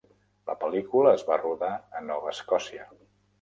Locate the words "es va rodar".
1.17-1.69